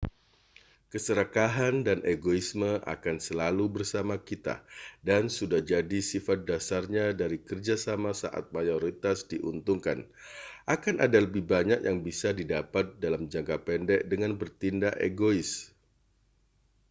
keserakahan 0.91 1.75
dan 1.87 1.99
egoisme 2.13 2.71
akan 2.95 3.17
selalu 3.27 3.65
bersama 3.77 4.15
kita 4.29 4.55
dan 5.09 5.23
sudah 5.37 5.61
jadi 5.71 5.99
sifat 6.11 6.39
dasarnya 6.51 7.05
dari 7.21 7.37
kerja 7.49 7.75
sama 7.85 8.09
saat 8.21 8.45
mayoritas 8.57 9.17
diuntungkan 9.31 9.99
akan 10.73 10.95
ada 11.05 11.17
lebih 11.25 11.43
banyak 11.53 11.79
yang 11.87 11.97
bisa 12.07 12.29
didapat 12.39 12.85
dalam 13.03 13.21
jangka 13.33 13.57
pendek 13.67 14.01
dengan 14.11 14.31
bertindak 14.41 14.95
egois 15.09 15.49